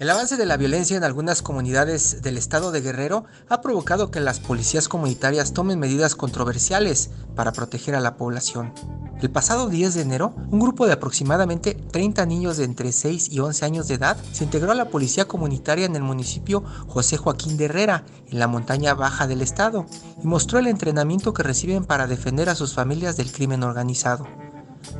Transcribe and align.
El 0.00 0.08
avance 0.08 0.38
de 0.38 0.46
la 0.46 0.56
violencia 0.56 0.96
en 0.96 1.04
algunas 1.04 1.42
comunidades 1.42 2.22
del 2.22 2.38
estado 2.38 2.72
de 2.72 2.80
Guerrero 2.80 3.26
ha 3.50 3.60
provocado 3.60 4.10
que 4.10 4.18
las 4.18 4.40
policías 4.40 4.88
comunitarias 4.88 5.52
tomen 5.52 5.78
medidas 5.78 6.14
controversiales 6.14 7.10
para 7.36 7.52
proteger 7.52 7.94
a 7.94 8.00
la 8.00 8.16
población. 8.16 8.72
El 9.20 9.30
pasado 9.30 9.68
10 9.68 9.92
de 9.92 10.00
enero, 10.00 10.34
un 10.50 10.58
grupo 10.58 10.86
de 10.86 10.94
aproximadamente 10.94 11.74
30 11.74 12.24
niños 12.24 12.56
de 12.56 12.64
entre 12.64 12.92
6 12.92 13.28
y 13.30 13.40
11 13.40 13.62
años 13.66 13.88
de 13.88 13.96
edad 13.96 14.16
se 14.32 14.44
integró 14.44 14.72
a 14.72 14.74
la 14.74 14.88
policía 14.88 15.26
comunitaria 15.26 15.84
en 15.84 15.96
el 15.96 16.02
municipio 16.02 16.64
José 16.88 17.18
Joaquín 17.18 17.58
de 17.58 17.66
Herrera, 17.66 18.06
en 18.30 18.38
la 18.38 18.48
montaña 18.48 18.94
baja 18.94 19.26
del 19.26 19.42
estado, 19.42 19.84
y 20.24 20.26
mostró 20.26 20.58
el 20.60 20.68
entrenamiento 20.68 21.34
que 21.34 21.42
reciben 21.42 21.84
para 21.84 22.06
defender 22.06 22.48
a 22.48 22.54
sus 22.54 22.72
familias 22.72 23.18
del 23.18 23.30
crimen 23.30 23.62
organizado. 23.64 24.26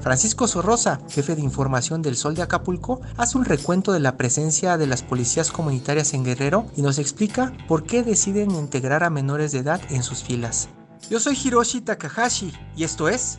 Francisco 0.01 0.47
Sorrosa, 0.47 1.01
jefe 1.11 1.37
de 1.37 1.43
información 1.43 2.03
del 2.03 2.17
Sol 2.17 2.35
de 2.35 2.43
Acapulco, 2.43 3.01
hace 3.17 3.39
un 3.39 3.45
recuento 3.45 3.93
de 3.93 4.01
la 4.01 4.17
presencia 4.17 4.79
de 4.79 4.87
las 4.87 5.03
policías 5.03 5.51
comunitarias 5.51 6.15
en 6.15 6.25
Guerrero 6.25 6.67
y 6.77 6.83
nos 6.83 6.99
explica 6.99 7.53
por 7.69 7.85
qué 7.85 8.03
deciden 8.03 8.51
integrar 8.53 9.05
a 9.05 9.11
menores 9.11 9.53
de 9.53 9.59
edad 9.59 9.81
en 9.91 10.03
sus 10.03 10.23
filas. 10.23 10.69
Yo 11.11 11.21
soy 11.21 11.37
Hiroshi 11.43 11.81
Takahashi 11.81 12.53
y 12.77 12.85
esto 12.85 13.09
es 13.09 13.39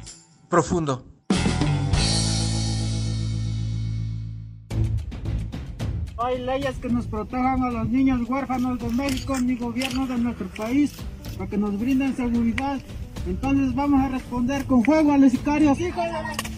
Profundo. 0.50 1.06
hay 6.32 6.40
leyes 6.40 6.78
que 6.78 6.90
nos 6.90 7.08
protejan 7.08 7.64
a 7.64 7.72
los 7.72 7.90
niños 7.90 8.30
huérfanos 8.30 8.80
de 8.80 8.90
México 8.90 9.38
ni 9.40 9.56
gobierno 9.56 10.08
de 10.08 10.18
nuestro 10.18 10.48
país 10.50 10.94
para 11.38 11.50
que 11.50 11.58
nos 11.58 11.78
brinden 11.80 12.16
seguridad. 12.16 12.80
Entonces 13.28 13.76
vamos 13.76 14.02
a 14.02 14.10
responder 14.10 14.66
con 14.66 14.84
fuego 14.84 15.12
a 15.12 15.18
los 15.18 15.32
sicarios. 15.32 15.80
¡Hijo 15.80 16.02
de... 16.02 16.52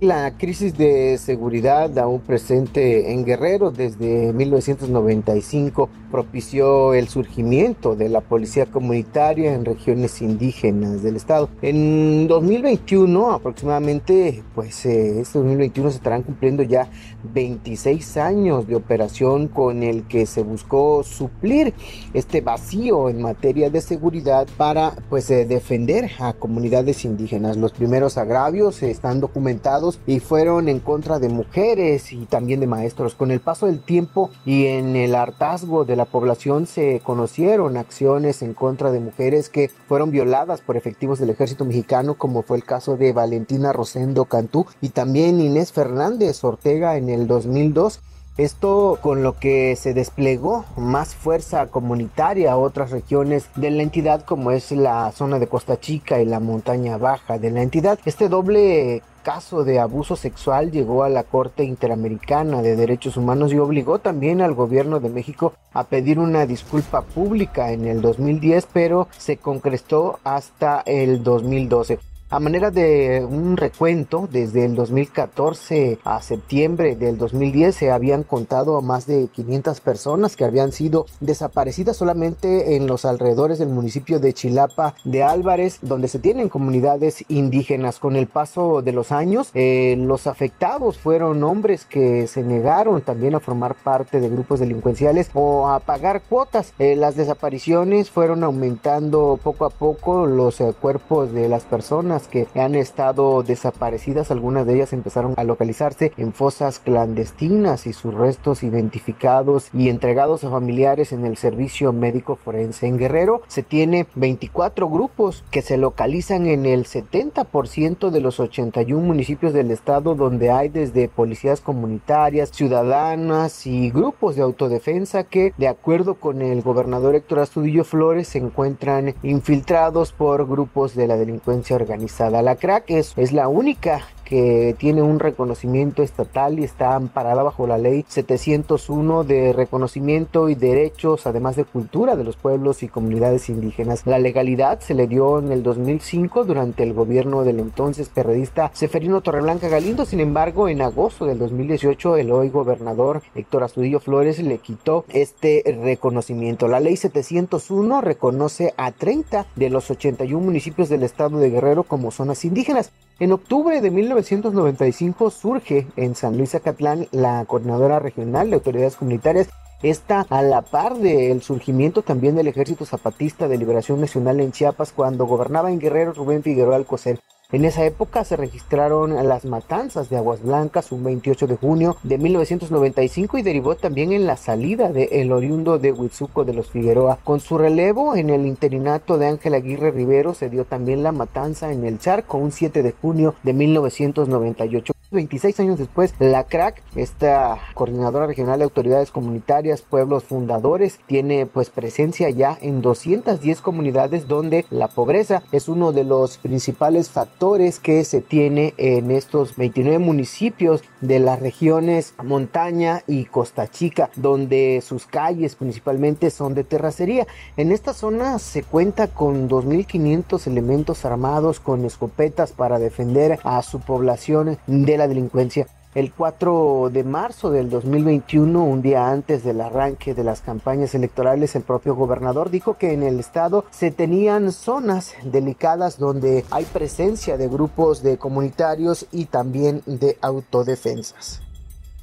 La 0.00 0.36
crisis 0.36 0.76
de 0.76 1.16
seguridad 1.16 1.98
aún 1.98 2.20
presente 2.20 3.12
en 3.12 3.24
Guerrero 3.24 3.70
desde 3.70 4.30
1995 4.34 5.88
propició 6.16 6.94
el 6.94 7.08
surgimiento 7.08 7.94
de 7.94 8.08
la 8.08 8.22
policía 8.22 8.64
comunitaria 8.64 9.52
en 9.52 9.66
regiones 9.66 10.22
indígenas 10.22 11.02
del 11.02 11.16
estado. 11.16 11.50
En 11.60 12.26
2021 12.26 13.32
aproximadamente, 13.32 14.42
pues 14.54 14.86
eh, 14.86 15.20
este 15.20 15.38
2021 15.40 15.90
se 15.90 15.96
estarán 15.98 16.22
cumpliendo 16.22 16.62
ya 16.62 16.88
26 17.34 18.16
años 18.16 18.66
de 18.66 18.76
operación 18.76 19.48
con 19.48 19.82
el 19.82 20.04
que 20.04 20.24
se 20.24 20.42
buscó 20.42 21.02
suplir 21.02 21.74
este 22.14 22.40
vacío 22.40 23.10
en 23.10 23.20
materia 23.20 23.68
de 23.68 23.82
seguridad 23.82 24.48
para 24.56 24.94
pues 25.10 25.30
eh, 25.30 25.44
defender 25.44 26.12
a 26.18 26.32
comunidades 26.32 27.04
indígenas. 27.04 27.58
Los 27.58 27.72
primeros 27.72 28.16
agravios 28.16 28.82
están 28.82 29.20
documentados 29.20 30.00
y 30.06 30.20
fueron 30.20 30.70
en 30.70 30.80
contra 30.80 31.18
de 31.18 31.28
mujeres 31.28 32.10
y 32.14 32.24
también 32.24 32.60
de 32.60 32.66
maestros. 32.66 33.14
Con 33.14 33.30
el 33.30 33.40
paso 33.40 33.66
del 33.66 33.80
tiempo 33.80 34.30
y 34.46 34.64
en 34.64 34.96
el 34.96 35.14
hartazgo 35.14 35.84
de 35.84 35.96
la 35.96 36.05
población 36.06 36.66
se 36.66 37.00
conocieron 37.04 37.76
acciones 37.76 38.42
en 38.42 38.54
contra 38.54 38.90
de 38.90 39.00
mujeres 39.00 39.48
que 39.48 39.70
fueron 39.88 40.10
violadas 40.10 40.60
por 40.60 40.76
efectivos 40.76 41.18
del 41.18 41.30
ejército 41.30 41.64
mexicano, 41.64 42.14
como 42.14 42.42
fue 42.42 42.56
el 42.56 42.64
caso 42.64 42.96
de 42.96 43.12
Valentina 43.12 43.72
Rosendo 43.72 44.24
Cantú 44.24 44.66
y 44.80 44.90
también 44.90 45.40
Inés 45.40 45.72
Fernández 45.72 46.42
Ortega 46.42 46.96
en 46.96 47.08
el 47.08 47.26
2002. 47.26 48.00
Esto 48.38 48.98
con 49.00 49.22
lo 49.22 49.38
que 49.38 49.76
se 49.76 49.94
desplegó 49.94 50.66
más 50.76 51.14
fuerza 51.14 51.68
comunitaria 51.68 52.52
a 52.52 52.58
otras 52.58 52.90
regiones 52.90 53.48
de 53.56 53.70
la 53.70 53.82
entidad 53.82 54.26
como 54.26 54.50
es 54.50 54.72
la 54.72 55.10
zona 55.12 55.38
de 55.38 55.46
Costa 55.46 55.80
Chica 55.80 56.20
y 56.20 56.26
la 56.26 56.38
montaña 56.38 56.98
baja 56.98 57.38
de 57.38 57.50
la 57.50 57.62
entidad. 57.62 57.98
Este 58.04 58.28
doble 58.28 59.02
caso 59.22 59.64
de 59.64 59.80
abuso 59.80 60.16
sexual 60.16 60.70
llegó 60.70 61.02
a 61.02 61.08
la 61.08 61.22
Corte 61.22 61.64
Interamericana 61.64 62.60
de 62.60 62.76
Derechos 62.76 63.16
Humanos 63.16 63.54
y 63.54 63.58
obligó 63.58 64.00
también 64.00 64.42
al 64.42 64.52
gobierno 64.52 65.00
de 65.00 65.08
México 65.08 65.54
a 65.72 65.84
pedir 65.84 66.18
una 66.18 66.44
disculpa 66.44 67.02
pública 67.02 67.72
en 67.72 67.86
el 67.86 68.02
2010, 68.02 68.68
pero 68.70 69.08
se 69.16 69.38
concretó 69.38 70.20
hasta 70.24 70.82
el 70.84 71.22
2012. 71.22 71.98
A 72.28 72.40
manera 72.40 72.72
de 72.72 73.24
un 73.24 73.56
recuento, 73.56 74.28
desde 74.28 74.64
el 74.64 74.74
2014 74.74 76.00
a 76.02 76.20
septiembre 76.20 76.96
del 76.96 77.18
2010 77.18 77.72
se 77.72 77.92
habían 77.92 78.24
contado 78.24 78.76
a 78.76 78.80
más 78.80 79.06
de 79.06 79.28
500 79.32 79.80
personas 79.80 80.34
que 80.34 80.44
habían 80.44 80.72
sido 80.72 81.06
desaparecidas 81.20 81.96
solamente 81.96 82.74
en 82.74 82.88
los 82.88 83.04
alrededores 83.04 83.60
del 83.60 83.68
municipio 83.68 84.18
de 84.18 84.32
Chilapa 84.32 84.96
de 85.04 85.22
Álvarez, 85.22 85.78
donde 85.82 86.08
se 86.08 86.18
tienen 86.18 86.48
comunidades 86.48 87.24
indígenas. 87.28 88.00
Con 88.00 88.16
el 88.16 88.26
paso 88.26 88.82
de 88.82 88.90
los 88.90 89.12
años, 89.12 89.50
eh, 89.54 89.94
los 89.96 90.26
afectados 90.26 90.98
fueron 90.98 91.44
hombres 91.44 91.84
que 91.84 92.26
se 92.26 92.42
negaron 92.42 93.02
también 93.02 93.36
a 93.36 93.40
formar 93.40 93.76
parte 93.76 94.18
de 94.18 94.28
grupos 94.28 94.58
delincuenciales 94.58 95.30
o 95.32 95.68
a 95.68 95.78
pagar 95.78 96.22
cuotas. 96.22 96.74
Eh, 96.80 96.96
las 96.96 97.14
desapariciones 97.14 98.10
fueron 98.10 98.42
aumentando 98.42 99.38
poco 99.40 99.64
a 99.64 99.70
poco 99.70 100.26
los 100.26 100.60
eh, 100.60 100.74
cuerpos 100.80 101.32
de 101.32 101.48
las 101.48 101.62
personas 101.62 102.15
que 102.22 102.46
han 102.54 102.74
estado 102.74 103.42
desaparecidas, 103.42 104.30
algunas 104.30 104.66
de 104.66 104.74
ellas 104.74 104.92
empezaron 104.92 105.34
a 105.36 105.44
localizarse 105.44 106.12
en 106.16 106.32
fosas 106.32 106.78
clandestinas 106.78 107.86
y 107.86 107.92
sus 107.92 108.14
restos 108.14 108.62
identificados 108.62 109.68
y 109.72 109.88
entregados 109.88 110.44
a 110.44 110.50
familiares 110.50 111.12
en 111.12 111.24
el 111.24 111.36
servicio 111.36 111.92
médico 111.92 112.36
forense. 112.36 112.86
En 112.86 112.98
Guerrero 112.98 113.42
se 113.48 113.62
tiene 113.62 114.06
24 114.14 114.88
grupos 114.88 115.44
que 115.50 115.62
se 115.62 115.76
localizan 115.76 116.46
en 116.46 116.66
el 116.66 116.86
70% 116.86 118.10
de 118.10 118.20
los 118.20 118.40
81 118.40 119.04
municipios 119.04 119.52
del 119.52 119.70
estado 119.70 120.14
donde 120.14 120.50
hay 120.50 120.68
desde 120.68 121.08
policías 121.08 121.60
comunitarias, 121.60 122.50
ciudadanas 122.50 123.66
y 123.66 123.90
grupos 123.90 124.36
de 124.36 124.42
autodefensa 124.42 125.24
que 125.24 125.52
de 125.56 125.68
acuerdo 125.68 126.14
con 126.14 126.42
el 126.42 126.62
gobernador 126.62 127.14
Héctor 127.14 127.40
Astudillo 127.40 127.84
Flores 127.84 128.28
se 128.28 128.38
encuentran 128.38 129.14
infiltrados 129.22 130.12
por 130.12 130.46
grupos 130.46 130.94
de 130.94 131.06
la 131.06 131.16
delincuencia 131.16 131.76
organizada 131.76 132.05
la 132.42 132.56
crack 132.56 132.90
es, 132.90 133.12
es 133.16 133.32
la 133.32 133.48
única 133.48 134.02
que 134.26 134.74
tiene 134.76 135.02
un 135.02 135.20
reconocimiento 135.20 136.02
estatal 136.02 136.58
y 136.58 136.64
está 136.64 136.96
amparada 136.96 137.44
bajo 137.44 137.66
la 137.66 137.78
ley 137.78 138.04
701 138.08 139.22
de 139.22 139.52
reconocimiento 139.52 140.48
y 140.48 140.56
derechos, 140.56 141.26
además 141.26 141.54
de 141.54 141.64
cultura 141.64 142.16
de 142.16 142.24
los 142.24 142.36
pueblos 142.36 142.82
y 142.82 142.88
comunidades 142.88 143.48
indígenas. 143.48 144.04
La 144.04 144.18
legalidad 144.18 144.80
se 144.80 144.94
le 144.94 145.06
dio 145.06 145.38
en 145.38 145.52
el 145.52 145.62
2005 145.62 146.44
durante 146.44 146.82
el 146.82 146.92
gobierno 146.92 147.44
del 147.44 147.60
entonces 147.60 148.08
perredista 148.08 148.72
Seferino 148.74 149.20
Torreblanca 149.20 149.68
Galindo, 149.68 150.04
sin 150.04 150.18
embargo, 150.18 150.68
en 150.68 150.82
agosto 150.82 151.24
del 151.24 151.38
2018 151.38 152.16
el 152.16 152.32
hoy 152.32 152.50
gobernador 152.50 153.22
Héctor 153.36 153.62
Astudillo 153.62 154.00
Flores 154.00 154.40
le 154.40 154.58
quitó 154.58 155.04
este 155.08 155.62
reconocimiento. 155.82 156.66
La 156.66 156.80
ley 156.80 156.96
701 156.96 158.00
reconoce 158.00 158.74
a 158.76 158.90
30 158.90 159.46
de 159.54 159.70
los 159.70 159.88
81 159.88 160.44
municipios 160.44 160.88
del 160.88 161.04
estado 161.04 161.38
de 161.38 161.50
Guerrero 161.50 161.84
como 161.84 162.10
zonas 162.10 162.44
indígenas. 162.44 162.90
En 163.18 163.32
octubre 163.32 163.80
de 163.80 163.90
1995 163.90 165.30
surge 165.30 165.86
en 165.96 166.14
San 166.14 166.36
Luis 166.36 166.54
Acatlán 166.54 167.08
la 167.12 167.44
coordinadora 167.46 167.98
regional 167.98 168.50
de 168.50 168.56
autoridades 168.56 168.96
comunitarias 168.96 169.48
Está 169.82 170.26
a 170.30 170.40
la 170.40 170.62
par 170.62 170.96
del 170.96 171.42
surgimiento 171.42 172.00
también 172.00 172.34
del 172.34 172.48
Ejército 172.48 172.86
Zapatista 172.86 173.46
de 173.46 173.58
Liberación 173.58 174.00
Nacional 174.00 174.40
en 174.40 174.50
Chiapas 174.50 174.90
cuando 174.90 175.26
gobernaba 175.26 175.70
en 175.70 175.78
Guerrero 175.78 176.14
Rubén 176.14 176.42
Figueroa 176.42 176.76
Alcocer. 176.76 177.20
En 177.52 177.64
esa 177.64 177.84
época 177.84 178.24
se 178.24 178.34
registraron 178.34 179.14
las 179.28 179.44
matanzas 179.44 180.10
de 180.10 180.16
Aguas 180.16 180.42
Blancas 180.42 180.90
un 180.90 181.04
28 181.04 181.46
de 181.46 181.56
junio 181.56 181.96
de 182.02 182.18
1995 182.18 183.38
y 183.38 183.42
derivó 183.42 183.76
también 183.76 184.10
en 184.10 184.26
la 184.26 184.36
salida 184.36 184.90
de 184.90 185.04
el 185.12 185.30
oriundo 185.30 185.78
de 185.78 185.92
Huizuco 185.92 186.44
de 186.44 186.54
los 186.54 186.70
Figueroa. 186.70 187.20
Con 187.22 187.38
su 187.38 187.56
relevo 187.56 188.16
en 188.16 188.30
el 188.30 188.46
interinato 188.46 189.16
de 189.16 189.28
Ángel 189.28 189.54
Aguirre 189.54 189.92
Rivero 189.92 190.34
se 190.34 190.50
dio 190.50 190.64
también 190.64 191.04
la 191.04 191.12
matanza 191.12 191.70
en 191.70 191.84
el 191.84 192.00
Charco 192.00 192.36
un 192.36 192.50
7 192.50 192.82
de 192.82 192.90
junio 192.90 193.36
de 193.44 193.52
1998. 193.52 194.95
26 195.10 195.60
años 195.60 195.78
después, 195.78 196.14
la 196.18 196.44
CRAC, 196.44 196.82
esta 196.96 197.58
coordinadora 197.74 198.26
regional 198.26 198.58
de 198.58 198.64
autoridades 198.64 199.10
comunitarias, 199.10 199.82
pueblos 199.82 200.24
fundadores, 200.24 200.98
tiene 201.06 201.46
pues 201.46 201.70
presencia 201.70 202.28
ya 202.30 202.58
en 202.60 202.82
210 202.82 203.60
comunidades 203.60 204.26
donde 204.26 204.64
la 204.70 204.88
pobreza 204.88 205.42
es 205.52 205.68
uno 205.68 205.92
de 205.92 206.04
los 206.04 206.38
principales 206.38 207.08
factores 207.10 207.78
que 207.78 208.04
se 208.04 208.20
tiene 208.20 208.74
en 208.78 209.10
estos 209.10 209.56
29 209.56 209.98
municipios 209.98 210.82
de 211.00 211.20
las 211.20 211.40
regiones 211.40 212.14
montaña 212.22 213.02
y 213.06 213.26
Costa 213.26 213.68
Chica, 213.68 214.10
donde 214.16 214.82
sus 214.84 215.06
calles 215.06 215.54
principalmente 215.54 216.30
son 216.30 216.54
de 216.54 216.64
terracería. 216.64 217.26
En 217.56 217.70
esta 217.70 217.94
zona 217.94 218.38
se 218.38 218.62
cuenta 218.62 219.08
con 219.08 219.48
2.500 219.48 220.46
elementos 220.46 221.04
armados 221.04 221.60
con 221.60 221.84
escopetas 221.84 222.52
para 222.52 222.78
defender 222.78 223.38
a 223.44 223.62
su 223.62 223.80
población 223.80 224.58
de 224.66 224.95
la 224.96 225.08
delincuencia. 225.08 225.66
El 225.94 226.12
4 226.12 226.90
de 226.92 227.04
marzo 227.04 227.50
del 227.50 227.70
2021, 227.70 228.62
un 228.62 228.82
día 228.82 229.08
antes 229.08 229.42
del 229.42 229.62
arranque 229.62 230.12
de 230.12 230.24
las 230.24 230.42
campañas 230.42 230.94
electorales, 230.94 231.56
el 231.56 231.62
propio 231.62 231.94
gobernador 231.94 232.50
dijo 232.50 232.74
que 232.74 232.92
en 232.92 233.02
el 233.02 233.18
estado 233.18 233.64
se 233.70 233.90
tenían 233.90 234.52
zonas 234.52 235.14
delicadas 235.24 235.98
donde 235.98 236.44
hay 236.50 236.66
presencia 236.66 237.38
de 237.38 237.48
grupos 237.48 238.02
de 238.02 238.18
comunitarios 238.18 239.06
y 239.10 239.24
también 239.24 239.82
de 239.86 240.18
autodefensas. 240.20 241.45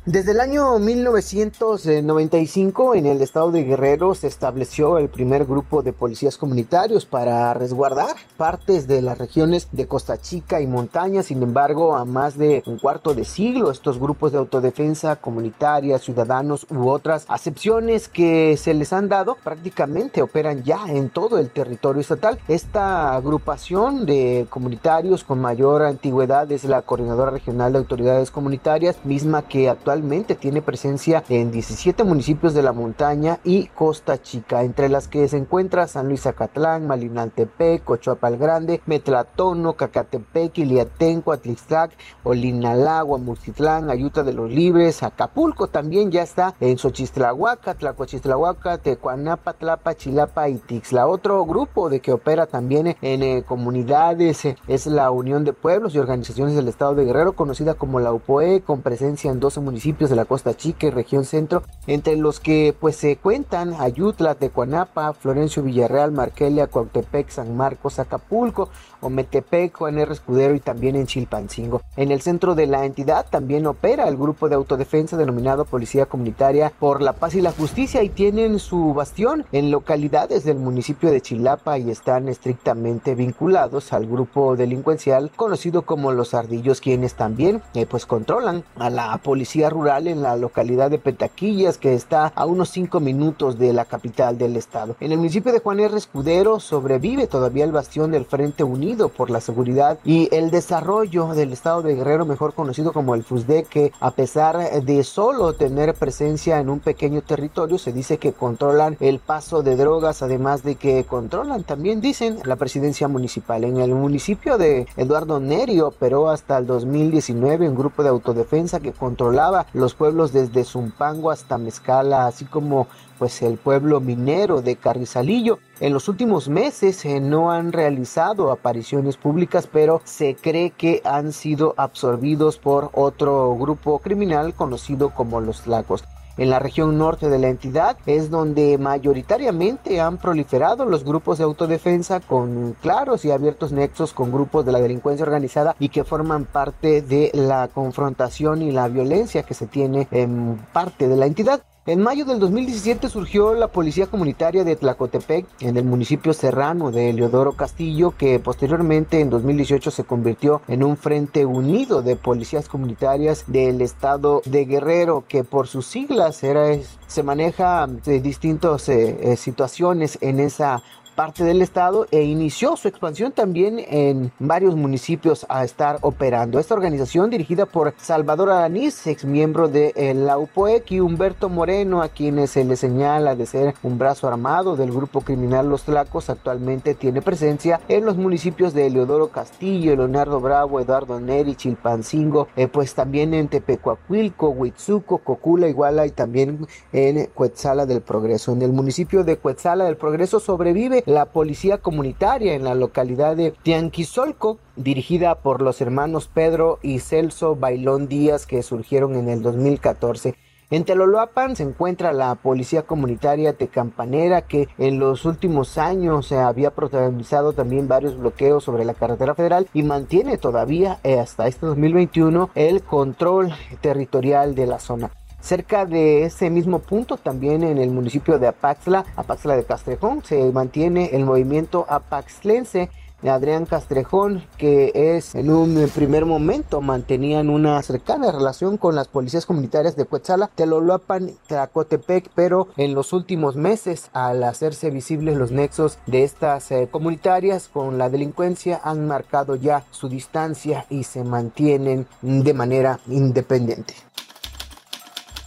Desde 0.06 0.32
el 0.32 0.42
año 0.42 0.80
1995 0.80 2.96
en 2.96 3.06
el 3.06 3.22
estado 3.22 3.52
de 3.52 3.64
Guerrero 3.64 4.14
se 4.16 4.28
estableció 4.28 4.98
el 4.98 5.08
primer 5.08 5.46
grupo 5.46 5.82
de 5.82 5.94
policías 5.94 6.38
comunitarios 6.38 7.06
para 7.06 7.54
resguardar 7.54 8.18
partes 8.36 8.86
de 8.86 9.02
las 9.02 9.18
regiones 9.18 9.70
de 9.72 9.88
Costa 9.88 10.20
Chica 10.20 10.60
y 10.60 10.68
montaña. 10.68 11.24
Sin 11.24 11.42
embargo, 11.42 11.96
a 11.96 12.04
más 12.04 12.38
de 12.38 12.64
un 12.66 12.80
cuarto 12.80 13.14
de 13.14 13.24
siglo, 13.24 13.72
estos 13.72 13.98
grupos 13.98 14.34
de 14.34 14.40
autodefensa 14.40 15.16
comunitaria, 15.16 15.98
ciudadanos 16.00 16.68
u 16.70 16.90
otras 16.90 17.24
acepciones 17.30 18.10
que 18.10 18.58
se 18.58 18.74
les 18.74 18.92
han 18.92 19.08
dado 19.08 19.38
prácticamente 19.42 20.22
operan 20.22 20.64
ya 20.64 20.84
en 20.86 21.12
todo 21.12 21.40
el 21.40 21.50
territorio 21.50 22.02
estatal. 22.02 22.40
Esta 22.50 23.16
agrupación 23.16 24.06
de 24.06 24.48
comunitarios 24.50 25.24
con 25.24 25.40
mayor 25.40 25.84
antigüedad 25.84 26.52
es 26.52 26.66
la 26.66 26.82
Coordinadora 26.82 27.32
Regional 27.32 27.72
de 27.72 27.78
Autoridades 27.78 28.32
Comunitarias, 28.32 28.98
misma 29.06 29.48
que 29.48 29.70
actualmente 29.70 29.93
actualmente 29.94 30.34
tiene 30.34 30.64
presencia 30.64 31.24
en 31.30 31.52
17 31.52 32.04
municipios 32.04 32.56
de 32.56 32.64
la 32.64 32.74
montaña 32.74 33.40
y 33.44 33.68
Costa 33.68 34.20
Chica, 34.20 34.64
entre 34.64 34.90
las 34.90 35.08
que 35.08 35.28
se 35.28 35.38
encuentra 35.38 35.88
San 35.88 36.08
Luis 36.08 36.26
Acatlán, 36.26 36.88
Malinaltepec, 36.88 37.84
Cochuapal 37.84 38.38
Grande, 38.38 38.82
Metlatono, 38.88 39.74
Cacatepec, 39.74 40.58
Iliatenco, 40.58 41.32
Atlixtlac, 41.32 41.92
Olinalagua, 42.24 43.20
Multitlán, 43.20 43.92
Ayuta 43.92 44.24
de 44.24 44.34
los 44.34 44.50
Libres, 44.50 45.04
Acapulco 45.04 45.68
también 45.68 46.10
ya 46.10 46.24
está 46.24 46.56
en 46.60 46.80
Xochistlahuaca, 46.80 47.76
Tlacochistlahuaca, 47.76 48.80
Tecuanapa, 48.80 49.54
Tlapa, 49.54 49.94
Chilapa 49.94 50.50
y 50.50 50.56
Tixla. 50.56 51.06
Otro 51.06 51.46
grupo 51.46 51.92
de 51.92 52.00
que 52.00 52.14
opera 52.14 52.48
también 52.48 52.98
en 53.00 53.22
eh, 53.22 53.44
comunidades 53.48 54.42
es 54.68 54.88
la 54.88 55.12
Unión 55.12 55.44
de 55.44 55.54
Pueblos 55.54 55.94
y 55.94 56.00
Organizaciones 56.00 56.56
del 56.56 56.68
Estado 56.68 56.96
de 56.96 57.06
Guerrero, 57.06 57.34
conocida 57.34 57.76
como 57.76 58.00
la 58.00 58.12
UPOE, 58.12 58.62
con 58.62 58.82
presencia 58.82 59.30
en 59.30 59.40
12 59.40 59.60
municipios 59.60 59.83
de 59.84 60.16
la 60.16 60.24
costa 60.24 60.56
chica 60.56 60.88
y 60.88 60.92
región 60.92 61.26
centro, 61.26 61.64
entre 61.88 62.16
los 62.16 62.40
que 62.40 62.74
pues 62.80 62.96
se 62.96 63.18
cuentan 63.18 63.74
Ayutla, 63.74 64.36
Tecuanapa, 64.36 65.12
Florencio 65.12 65.62
Villarreal, 65.62 66.14
Marquelia, 66.14 66.68
Cuautepec, 66.68 67.30
San 67.30 67.58
Marcos, 67.58 68.00
Acapulco, 68.00 68.70
Ometepec, 69.02 69.76
Juan 69.78 70.00
R. 70.00 70.14
Escudero 70.14 70.56
y 70.56 70.62
también 70.62 70.96
en 70.96 71.06
Chilpancingo. 71.06 71.82
En 71.98 72.12
el 72.12 72.22
centro 72.22 72.56
de 72.56 72.66
la 72.66 72.86
entidad 72.86 73.26
también 73.30 73.68
opera 73.68 74.08
el 74.08 74.16
grupo 74.16 74.48
de 74.48 74.56
autodefensa 74.56 75.18
denominado 75.18 75.66
Policía 75.66 76.06
Comunitaria 76.06 76.72
por 76.80 77.02
la 77.02 77.12
Paz 77.12 77.36
y 77.36 77.42
la 77.42 77.52
Justicia 77.52 78.04
y 78.04 78.10
tienen 78.10 78.60
su 78.60 78.94
bastión 78.94 79.46
en 79.52 79.70
localidades 79.70 80.46
del 80.46 80.60
municipio 80.60 81.12
de 81.12 81.20
Chilapa 81.20 81.78
y 81.78 81.92
están 81.92 82.30
estrictamente 82.30 83.16
vinculados 83.16 83.92
al 83.92 84.08
grupo 84.08 84.56
delincuencial 84.56 85.30
conocido 85.36 85.82
como 85.82 86.14
los 86.14 86.34
Ardillos, 86.34 86.80
quienes 86.80 87.16
también 87.16 87.62
eh, 87.74 87.86
pues 87.86 88.06
controlan 88.06 88.64
a 88.78 88.90
la 88.90 89.18
policía 89.18 89.73
rural 89.74 90.08
en 90.08 90.22
la 90.22 90.38
localidad 90.38 90.90
de 90.90 91.00
Petaquillas, 91.00 91.78
que 91.78 91.94
está 91.94 92.32
a 92.36 92.46
unos 92.46 92.70
5 92.70 93.00
minutos 93.00 93.58
de 93.58 93.74
la 93.74 93.86
capital 93.86 94.38
del 94.38 94.56
estado. 94.56 94.96
En 95.00 95.12
el 95.12 95.18
municipio 95.18 95.52
de 95.52 95.60
Juan 95.60 95.80
R. 95.80 95.98
Escudero 95.98 96.60
sobrevive 96.60 97.28
todavía 97.28 97.66
el 97.66 97.72
bastión 97.72 98.12
del 98.12 98.26
Frente 98.26 98.64
Unido 98.64 99.10
por 99.10 99.30
la 99.30 99.42
Seguridad 99.42 100.00
y 100.06 100.34
el 100.34 100.52
desarrollo 100.52 101.34
del 101.34 101.54
estado 101.54 101.82
de 101.82 101.96
Guerrero, 101.96 102.26
mejor 102.26 102.54
conocido 102.54 102.94
como 102.94 103.16
el 103.16 103.24
FUSDE, 103.24 103.64
que 103.64 103.92
a 104.00 104.12
pesar 104.12 104.58
de 104.84 105.04
solo 105.04 105.54
tener 105.54 105.94
presencia 105.96 106.60
en 106.60 106.70
un 106.70 106.80
pequeño 106.80 107.22
territorio, 107.22 107.78
se 107.78 107.92
dice 107.92 108.18
que 108.18 108.34
controlan 108.34 108.98
el 109.00 109.20
paso 109.20 109.64
de 109.64 109.76
drogas, 109.76 110.22
además 110.22 110.64
de 110.64 110.76
que 110.76 111.04
controlan 111.04 111.64
también, 111.64 112.02
dicen, 112.02 112.40
la 112.46 112.56
presidencia 112.56 113.08
municipal. 113.08 113.64
En 113.64 113.78
el 113.78 113.94
municipio 113.94 114.58
de 114.58 114.88
Eduardo 114.98 115.40
Neri 115.40 115.80
operó 115.82 116.30
hasta 116.30 116.58
el 116.58 116.68
2019 116.68 117.70
un 117.70 117.76
grupo 117.76 118.04
de 118.04 118.10
autodefensa 118.10 118.80
que 118.80 118.92
controlaba 118.92 119.63
los 119.74 119.94
pueblos 119.94 120.34
desde 120.34 120.64
Zumpango 120.64 121.32
hasta 121.32 121.58
Mezcala, 121.58 122.28
así 122.28 122.46
como 122.46 122.88
pues 123.18 123.42
el 123.42 123.58
pueblo 123.58 124.00
minero 124.00 124.62
de 124.62 124.76
Carrizalillo. 124.76 125.60
En 125.80 125.94
los 125.94 126.10
últimos 126.10 126.50
meses 126.50 127.06
eh, 127.06 127.20
no 127.20 127.52
han 127.52 127.72
realizado 127.72 128.52
apariciones 128.52 129.18
públicas, 129.18 129.68
pero 129.72 130.02
se 130.04 130.36
cree 130.36 130.72
que 130.72 131.02
han 131.06 131.32
sido 131.32 131.74
absorbidos 131.78 132.58
por 132.58 132.90
otro 132.94 133.56
grupo 133.56 134.00
criminal 134.00 134.54
conocido 134.54 135.12
como 135.12 135.42
los 135.42 135.68
Lacos. 135.68 136.04
En 136.36 136.50
la 136.50 136.58
región 136.58 136.98
norte 136.98 137.30
de 137.30 137.38
la 137.38 137.50
entidad 137.50 137.96
es 138.08 138.32
donde 138.32 138.80
mayoritariamente 138.80 140.02
han 140.02 140.18
proliferado 140.18 140.84
los 140.86 141.04
grupos 141.04 141.38
de 141.38 141.44
autodefensa 141.44 142.22
con 142.22 142.76
claros 142.82 143.24
y 143.24 143.30
abiertos 143.30 143.72
nexos 143.72 144.14
con 144.14 144.32
grupos 144.32 144.66
de 144.66 144.72
la 144.72 144.82
delincuencia 144.82 145.26
organizada 145.26 145.76
y 145.78 145.90
que 145.90 146.04
forman 146.04 146.46
parte 146.46 147.04
de 147.04 147.30
la 147.36 147.68
confrontación 147.68 148.64
y 148.64 148.72
la 148.72 148.88
violencia 148.88 149.44
que 149.44 149.54
se 149.54 149.68
tiene 149.68 150.08
en 150.10 150.58
parte 150.74 151.08
de 151.08 151.18
la 151.18 151.28
entidad. 151.28 151.62
En 151.86 152.02
mayo 152.02 152.24
del 152.24 152.40
2017 152.40 153.10
surgió 153.10 153.54
la 153.56 153.68
Policía 153.68 154.08
Comunitaria 154.08 154.64
de 154.64 154.78
Tlacotepec 154.78 155.46
en 155.60 155.76
el 155.76 155.84
municipio 155.84 156.32
serrano 156.32 156.92
de 156.92 157.10
Eleodoro 157.10 157.58
Castillo, 157.58 158.12
que 158.18 158.40
posteriormente 158.40 159.20
en 159.20 159.30
2018 159.30 159.92
se 159.92 160.06
convirtió 160.06 160.62
en 160.70 160.82
un 160.82 160.96
frente 160.96 161.46
unido 161.46 162.02
de 162.02 162.16
policías 162.16 162.70
comunitarias 162.70 163.44
del 163.48 163.82
estado 163.82 164.42
de 164.46 164.64
Guerrero, 164.64 165.26
que 165.28 165.44
por 165.44 165.68
sus 165.68 165.86
siglas 165.86 166.42
era, 166.46 166.74
se 167.08 167.22
maneja 167.22 167.86
de 167.88 168.22
distintas 168.22 168.88
eh, 168.88 169.34
eh, 169.34 169.36
situaciones 169.36 170.18
en 170.22 170.40
esa 170.40 170.82
parte 171.14 171.44
del 171.44 171.62
estado 171.62 172.08
e 172.12 172.24
inició 172.24 172.76
su 172.76 172.88
expansión 172.88 173.32
también 173.32 173.80
en 173.88 174.32
varios 174.40 174.76
municipios 174.76 175.46
a 175.50 175.64
estar 175.64 176.00
operando. 176.02 176.60
Esta 176.60 176.74
organización 176.74 177.30
dirigida 177.30 177.66
por 177.66 177.94
Salvador 177.98 178.50
Aranís, 178.50 179.06
ex 179.08 179.26
miembro 179.26 179.68
de 179.68 179.94
la 180.16 180.38
UPOEC 180.38 180.92
y 180.92 181.00
Humberto 181.00 181.50
Moreno, 181.50 182.02
a 182.02 182.10
quienes 182.10 182.52
se 182.52 182.64
le 182.64 182.76
señala 182.76 183.36
de 183.36 183.46
ser 183.46 183.76
un 183.84 183.98
brazo 183.98 184.28
armado 184.28 184.76
del 184.76 184.92
grupo 184.92 185.22
criminal 185.22 185.70
Los 185.70 185.84
Tlacos, 185.84 186.30
actualmente 186.30 186.96
tiene 186.96 187.22
presencia 187.22 187.80
en 187.88 188.06
los 188.06 188.18
municipios 188.18 188.74
de 188.74 188.88
Eleodoro 188.88 189.30
Castillo, 189.30 189.96
Leonardo 189.96 190.40
Bravo, 190.40 190.80
Eduardo 190.80 191.20
Neri, 191.20 191.56
Chilpancingo, 191.56 192.48
eh, 192.56 192.68
pues 192.68 192.94
también 192.94 193.34
en 193.34 193.48
Tepecuacuilco, 193.48 194.50
Huitzuco, 194.50 195.20
Cocula, 195.20 195.68
Iguala 195.68 196.06
y 196.06 196.12
también 196.12 196.68
en 196.92 197.26
Cuetzala 197.34 197.86
del 197.86 198.02
Progreso. 198.02 198.52
En 198.52 198.62
el 198.62 198.72
municipio 198.72 199.24
de 199.24 199.38
Cuetzala 199.38 199.86
del 199.86 199.98
Progreso 199.98 200.40
sobrevive 200.40 201.03
la 201.06 201.26
policía 201.26 201.78
comunitaria 201.80 202.54
en 202.54 202.64
la 202.64 202.76
localidad 202.76 203.36
de 203.36 203.52
Tianquisolco, 203.52 204.60
dirigida 204.76 205.36
por 205.36 205.62
los 205.62 205.82
hermanos 205.82 206.28
Pedro 206.28 206.80
y 206.82 207.00
Celso 207.00 207.56
Bailón 207.56 208.08
Díaz, 208.08 208.46
que 208.46 208.64
surgieron 208.64 209.16
en 209.16 209.30
el 209.30 209.42
2014. 209.42 210.36
En 210.74 210.86
Teloloapan 210.86 211.56
se 211.56 211.62
encuentra 211.62 212.14
la 212.14 212.34
policía 212.34 212.82
comunitaria 212.82 213.54
Tecampanera 213.54 214.42
que 214.42 214.68
en 214.80 214.98
los 214.98 215.24
últimos 215.24 215.78
años 215.78 216.26
se 216.26 216.40
había 216.40 216.72
protagonizado 216.72 217.54
también 217.54 217.88
varios 217.88 218.18
bloqueos 218.18 218.64
sobre 218.64 218.84
la 218.84 218.96
carretera 218.96 219.36
federal 219.36 219.68
y 219.76 219.84
mantiene 219.84 220.40
todavía 220.40 220.98
eh, 221.04 221.20
hasta 221.20 221.48
este 221.48 221.68
2021 221.68 222.50
el 222.56 222.82
control 222.82 223.54
territorial 223.82 224.56
de 224.56 224.66
la 224.66 224.80
zona. 224.80 225.12
Cerca 225.44 225.86
de 225.86 226.24
ese 226.24 226.50
mismo 226.50 226.80
punto, 226.80 227.18
también 227.18 227.64
en 227.64 227.78
el 227.78 227.92
municipio 227.92 228.40
de 228.40 228.48
Apaxla, 228.48 229.06
Apaxla 229.18 229.58
de 229.58 229.66
Castrejón, 229.66 230.24
se 230.24 230.52
mantiene 230.54 231.10
el 231.12 231.26
movimiento 231.26 231.86
apaxlense 231.90 232.90
Adrián 233.30 233.66
Castrejón, 233.66 234.44
que 234.58 234.92
es 234.94 235.36
en 235.36 235.50
un 235.50 235.90
primer 235.94 236.26
momento 236.26 236.82
mantenían 236.82 237.50
una 237.50 237.82
cercana 237.82 238.32
relación 238.32 238.78
con 238.78 238.96
las 238.96 239.08
policías 239.08 239.46
comunitarias 239.46 239.96
de 239.96 240.06
Cuetzala, 240.06 240.50
Teloloapan, 240.54 241.32
Tlacotepec, 241.48 242.30
pero 242.36 242.68
en 242.78 242.94
los 242.94 243.14
últimos 243.14 243.56
meses, 243.56 244.10
al 244.14 244.44
hacerse 244.44 244.90
visibles 244.90 245.38
los 245.38 245.52
nexos 245.52 246.00
de 246.06 246.24
estas 246.24 246.72
eh, 246.72 246.88
comunitarias 246.92 247.70
con 247.70 247.98
la 247.98 248.10
delincuencia, 248.10 248.80
han 248.84 249.08
marcado 249.08 249.56
ya 249.56 249.84
su 249.92 250.10
distancia 250.10 250.86
y 250.90 251.04
se 251.04 251.24
mantienen 251.24 252.08
de 252.22 252.54
manera 252.54 253.00
independiente. 253.08 253.94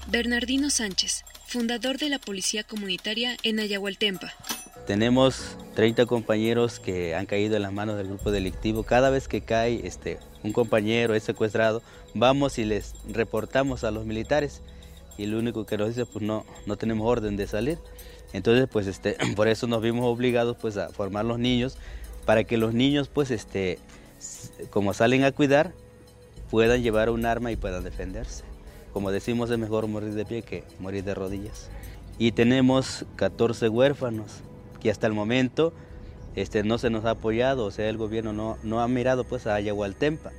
Bernardino 0.08 0.70
Sánchez, 0.70 1.24
fundador 1.46 1.98
de 1.98 2.08
la 2.08 2.20
Policía 2.20 2.62
Comunitaria 2.62 3.36
en 3.42 3.58
Ayahualtempa. 3.58 4.32
Tenemos 4.86 5.56
30 5.74 6.06
compañeros 6.06 6.78
que 6.78 7.16
han 7.16 7.26
caído 7.26 7.56
en 7.56 7.62
las 7.62 7.72
manos 7.72 7.96
del 7.96 8.06
grupo 8.06 8.30
delictivo. 8.30 8.84
Cada 8.84 9.10
vez 9.10 9.26
que 9.26 9.40
cae 9.40 9.84
este, 9.84 10.20
un 10.44 10.52
compañero 10.52 11.16
es 11.16 11.24
secuestrado, 11.24 11.82
vamos 12.14 12.56
y 12.58 12.64
les 12.64 12.94
reportamos 13.08 13.82
a 13.82 13.90
los 13.90 14.06
militares 14.06 14.62
y 15.18 15.26
lo 15.26 15.40
único 15.40 15.66
que 15.66 15.76
nos 15.76 15.88
dice 15.88 16.06
pues 16.06 16.24
no, 16.24 16.46
no 16.66 16.76
tenemos 16.76 17.04
orden 17.08 17.36
de 17.36 17.48
salir. 17.48 17.78
Entonces 18.32 18.68
pues 18.70 18.86
este, 18.86 19.16
por 19.34 19.48
eso 19.48 19.66
nos 19.66 19.82
vimos 19.82 20.04
obligados 20.04 20.56
pues 20.56 20.76
a 20.76 20.88
formar 20.90 21.24
los 21.24 21.40
niños 21.40 21.78
para 22.24 22.44
que 22.44 22.58
los 22.58 22.74
niños 22.74 23.08
pues 23.08 23.32
este, 23.32 23.80
como 24.70 24.94
salen 24.94 25.24
a 25.24 25.32
cuidar, 25.32 25.72
puedan 26.48 26.84
llevar 26.84 27.10
un 27.10 27.26
arma 27.26 27.50
y 27.50 27.56
puedan 27.56 27.82
defenderse. 27.82 28.44
Como 28.96 29.12
decimos, 29.12 29.50
es 29.50 29.58
mejor 29.58 29.86
morir 29.88 30.14
de 30.14 30.24
pie 30.24 30.40
que 30.40 30.64
morir 30.80 31.04
de 31.04 31.14
rodillas. 31.14 31.68
Y 32.16 32.32
tenemos 32.32 33.04
14 33.16 33.68
huérfanos 33.68 34.40
que 34.80 34.90
hasta 34.90 35.06
el 35.06 35.12
momento 35.12 35.74
este, 36.34 36.62
no 36.62 36.78
se 36.78 36.88
nos 36.88 37.04
ha 37.04 37.10
apoyado, 37.10 37.66
o 37.66 37.70
sea, 37.70 37.90
el 37.90 37.98
gobierno 37.98 38.32
no, 38.32 38.56
no 38.62 38.80
ha 38.80 38.88
mirado 38.88 39.24
pues 39.24 39.46
a 39.46 39.54
Ayahualtempa. 39.54 40.32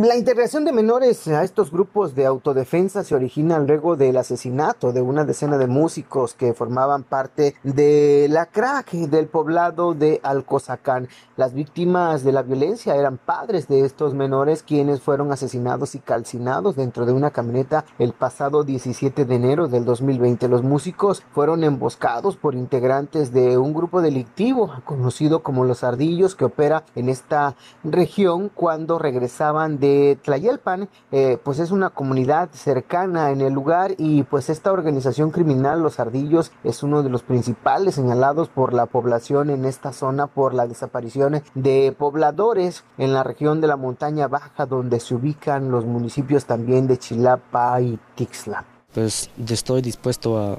La 0.00 0.14
integración 0.14 0.64
de 0.64 0.70
menores 0.70 1.26
a 1.26 1.42
estos 1.42 1.72
grupos 1.72 2.14
de 2.14 2.24
autodefensa 2.24 3.02
se 3.02 3.16
origina 3.16 3.58
luego 3.58 3.96
del 3.96 4.16
asesinato 4.16 4.92
de 4.92 5.02
una 5.02 5.24
decena 5.24 5.58
de 5.58 5.66
músicos 5.66 6.34
que 6.34 6.54
formaban 6.54 7.02
parte 7.02 7.56
de 7.64 8.28
la 8.30 8.46
crack 8.46 8.92
del 8.92 9.26
poblado 9.26 9.94
de 9.94 10.20
Alcozacán. 10.22 11.08
Las 11.36 11.52
víctimas 11.52 12.22
de 12.22 12.30
la 12.30 12.42
violencia 12.42 12.94
eran 12.94 13.18
padres 13.18 13.66
de 13.66 13.84
estos 13.84 14.14
menores 14.14 14.62
quienes 14.62 15.00
fueron 15.00 15.32
asesinados 15.32 15.96
y 15.96 15.98
calcinados 15.98 16.76
dentro 16.76 17.04
de 17.04 17.12
una 17.12 17.32
camioneta 17.32 17.84
el 17.98 18.12
pasado 18.12 18.62
17 18.62 19.24
de 19.24 19.34
enero 19.34 19.66
del 19.66 19.84
2020. 19.84 20.46
Los 20.46 20.62
músicos 20.62 21.24
fueron 21.32 21.64
emboscados 21.64 22.36
por 22.36 22.54
integrantes 22.54 23.32
de 23.32 23.58
un 23.58 23.74
grupo 23.74 24.00
delictivo 24.00 24.72
conocido 24.84 25.42
como 25.42 25.64
los 25.64 25.82
Ardillos 25.82 26.36
que 26.36 26.44
opera 26.44 26.84
en 26.94 27.08
esta 27.08 27.56
región 27.82 28.48
cuando 28.54 29.00
regresaban 29.00 29.80
de 29.80 29.87
Tlayelpan, 30.22 30.88
eh, 31.12 31.38
pues 31.42 31.58
es 31.58 31.70
una 31.70 31.90
comunidad 31.90 32.50
cercana 32.52 33.30
en 33.30 33.40
el 33.40 33.52
lugar 33.52 33.94
y 33.98 34.22
pues 34.24 34.50
esta 34.50 34.72
organización 34.72 35.30
criminal, 35.30 35.82
los 35.82 36.00
Ardillos, 36.00 36.52
es 36.64 36.82
uno 36.82 37.02
de 37.02 37.10
los 37.10 37.22
principales 37.22 37.94
señalados 37.94 38.48
por 38.48 38.74
la 38.74 38.86
población 38.86 39.50
en 39.50 39.64
esta 39.64 39.92
zona 39.92 40.26
por 40.26 40.54
la 40.54 40.66
desaparición 40.66 41.42
de 41.54 41.94
pobladores 41.96 42.84
en 42.96 43.12
la 43.12 43.22
región 43.22 43.60
de 43.60 43.66
la 43.66 43.76
montaña 43.76 44.28
baja 44.28 44.66
donde 44.66 45.00
se 45.00 45.14
ubican 45.14 45.70
los 45.70 45.84
municipios 45.84 46.44
también 46.44 46.86
de 46.86 46.98
Chilapa 46.98 47.80
y 47.80 47.98
Tixla. 48.14 48.64
Pues 48.92 49.30
estoy 49.48 49.82
dispuesto 49.82 50.38
a, 50.38 50.58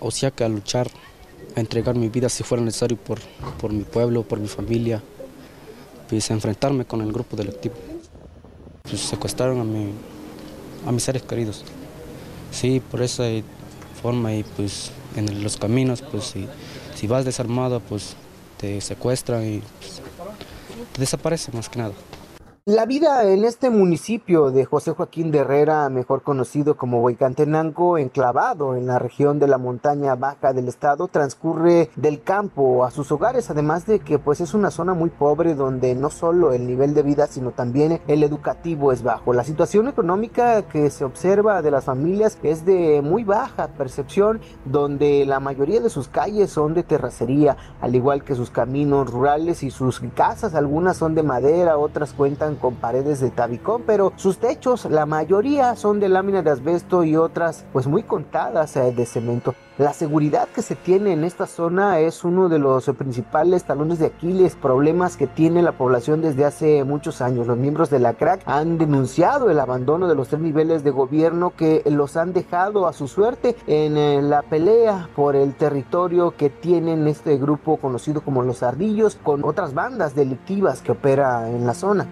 o 0.00 0.10
sea 0.10 0.30
que 0.30 0.44
a 0.44 0.48
luchar, 0.48 0.88
a 1.56 1.60
entregar 1.60 1.96
mi 1.96 2.08
vida 2.08 2.28
si 2.28 2.42
fuera 2.44 2.62
necesario 2.62 2.96
por, 2.96 3.18
por 3.60 3.72
mi 3.72 3.84
pueblo, 3.84 4.22
por 4.22 4.38
mi 4.40 4.48
familia, 4.48 5.02
pues 6.08 6.30
a 6.30 6.34
enfrentarme 6.34 6.84
con 6.84 7.02
el 7.02 7.12
grupo 7.12 7.36
delictivo 7.36 7.74
pues, 8.88 9.02
secuestraron 9.02 9.60
a, 9.60 9.64
mi, 9.64 9.90
a 10.86 10.92
mis 10.92 11.02
seres 11.02 11.22
queridos. 11.22 11.64
Sí, 12.50 12.80
por 12.80 13.02
esa 13.02 13.24
forma 14.02 14.34
y 14.34 14.42
pues 14.42 14.90
en 15.16 15.42
los 15.42 15.56
caminos, 15.56 16.02
pues 16.02 16.24
si, 16.24 16.46
si 16.94 17.06
vas 17.06 17.24
desarmado, 17.24 17.80
pues 17.80 18.16
te 18.58 18.80
secuestran 18.80 19.46
y 19.46 19.62
pues, 19.78 20.00
te 20.92 21.00
desaparece 21.00 21.52
más 21.52 21.68
que 21.68 21.78
nada. 21.78 21.92
La 22.68 22.84
vida 22.84 23.24
en 23.24 23.46
este 23.46 23.70
municipio 23.70 24.50
de 24.50 24.66
José 24.66 24.92
Joaquín 24.92 25.30
de 25.30 25.38
Herrera, 25.38 25.88
mejor 25.88 26.20
conocido 26.20 26.76
como 26.76 27.00
Huaycantenango, 27.00 27.96
enclavado 27.96 28.76
en 28.76 28.86
la 28.86 28.98
región 28.98 29.38
de 29.38 29.48
la 29.48 29.56
montaña 29.56 30.14
baja 30.16 30.52
del 30.52 30.68
estado, 30.68 31.08
transcurre 31.08 31.88
del 31.96 32.20
campo 32.20 32.84
a 32.84 32.90
sus 32.90 33.10
hogares, 33.10 33.48
además 33.48 33.86
de 33.86 34.00
que 34.00 34.18
pues 34.18 34.42
es 34.42 34.52
una 34.52 34.70
zona 34.70 34.92
muy 34.92 35.08
pobre 35.08 35.54
donde 35.54 35.94
no 35.94 36.10
solo 36.10 36.52
el 36.52 36.66
nivel 36.66 36.92
de 36.92 37.02
vida, 37.02 37.26
sino 37.26 37.52
también 37.52 38.02
el 38.06 38.22
educativo 38.22 38.92
es 38.92 39.02
bajo. 39.02 39.32
La 39.32 39.44
situación 39.44 39.88
económica 39.88 40.60
que 40.60 40.90
se 40.90 41.06
observa 41.06 41.62
de 41.62 41.70
las 41.70 41.86
familias 41.86 42.36
es 42.42 42.66
de 42.66 43.00
muy 43.00 43.24
baja 43.24 43.68
percepción, 43.68 44.42
donde 44.66 45.24
la 45.24 45.40
mayoría 45.40 45.80
de 45.80 45.88
sus 45.88 46.08
calles 46.08 46.50
son 46.50 46.74
de 46.74 46.82
terracería, 46.82 47.56
al 47.80 47.94
igual 47.94 48.24
que 48.24 48.34
sus 48.34 48.50
caminos 48.50 49.10
rurales 49.10 49.62
y 49.62 49.70
sus 49.70 50.00
casas, 50.14 50.54
algunas 50.54 50.98
son 50.98 51.14
de 51.14 51.22
madera, 51.22 51.78
otras 51.78 52.12
cuentan 52.12 52.57
con 52.58 52.76
paredes 52.76 53.20
de 53.20 53.30
tabicón, 53.30 53.82
pero 53.86 54.12
sus 54.16 54.38
techos, 54.38 54.84
la 54.84 55.06
mayoría 55.06 55.76
son 55.76 56.00
de 56.00 56.08
lámina 56.08 56.42
de 56.42 56.50
asbesto 56.50 57.04
y 57.04 57.16
otras 57.16 57.64
pues 57.72 57.86
muy 57.86 58.02
contadas 58.02 58.76
eh, 58.76 58.92
de 58.92 59.06
cemento. 59.06 59.54
La 59.78 59.92
seguridad 59.92 60.48
que 60.48 60.62
se 60.62 60.74
tiene 60.74 61.12
en 61.12 61.22
esta 61.22 61.46
zona 61.46 62.00
es 62.00 62.24
uno 62.24 62.48
de 62.48 62.58
los 62.58 62.86
principales 62.98 63.62
talones 63.62 64.00
de 64.00 64.06
Aquiles, 64.06 64.56
problemas 64.56 65.16
que 65.16 65.28
tiene 65.28 65.62
la 65.62 65.70
población 65.70 66.20
desde 66.20 66.44
hace 66.44 66.82
muchos 66.82 67.20
años. 67.20 67.46
Los 67.46 67.56
miembros 67.56 67.88
de 67.88 68.00
la 68.00 68.14
CRAC 68.14 68.42
han 68.46 68.76
denunciado 68.76 69.50
el 69.50 69.60
abandono 69.60 70.08
de 70.08 70.16
los 70.16 70.26
tres 70.26 70.40
niveles 70.40 70.82
de 70.82 70.90
gobierno 70.90 71.52
que 71.56 71.84
los 71.86 72.16
han 72.16 72.32
dejado 72.32 72.88
a 72.88 72.92
su 72.92 73.06
suerte 73.06 73.54
en 73.68 73.96
eh, 73.96 74.20
la 74.20 74.42
pelea 74.42 75.10
por 75.14 75.36
el 75.36 75.54
territorio 75.54 76.32
que 76.36 76.50
tienen 76.50 77.06
este 77.06 77.36
grupo 77.36 77.76
conocido 77.76 78.20
como 78.22 78.42
los 78.42 78.64
Ardillos 78.64 79.16
con 79.22 79.44
otras 79.44 79.74
bandas 79.74 80.16
delictivas 80.16 80.82
que 80.82 80.90
opera 80.90 81.48
en 81.48 81.66
la 81.66 81.74
zona. 81.74 82.08